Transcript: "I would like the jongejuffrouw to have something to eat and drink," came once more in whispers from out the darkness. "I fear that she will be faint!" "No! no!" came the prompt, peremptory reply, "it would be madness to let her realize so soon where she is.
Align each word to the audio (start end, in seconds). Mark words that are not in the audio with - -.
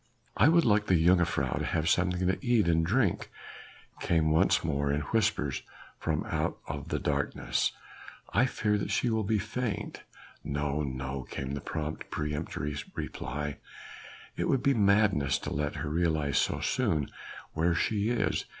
"I 0.35 0.49
would 0.49 0.65
like 0.65 0.87
the 0.87 0.95
jongejuffrouw 0.95 1.59
to 1.59 1.63
have 1.63 1.87
something 1.87 2.25
to 2.27 2.43
eat 2.43 2.67
and 2.67 2.83
drink," 2.83 3.29
came 3.99 4.31
once 4.31 4.63
more 4.63 4.91
in 4.91 5.01
whispers 5.01 5.61
from 5.99 6.23
out 6.23 6.57
the 6.87 6.97
darkness. 6.97 7.71
"I 8.33 8.47
fear 8.47 8.79
that 8.79 8.89
she 8.89 9.11
will 9.11 9.23
be 9.23 9.37
faint!" 9.37 10.01
"No! 10.43 10.81
no!" 10.81 11.21
came 11.29 11.53
the 11.53 11.61
prompt, 11.61 12.09
peremptory 12.09 12.75
reply, 12.95 13.59
"it 14.35 14.49
would 14.49 14.63
be 14.63 14.73
madness 14.73 15.37
to 15.37 15.53
let 15.53 15.75
her 15.75 15.89
realize 15.91 16.39
so 16.39 16.61
soon 16.61 17.07
where 17.53 17.75
she 17.75 18.09
is. 18.09 18.45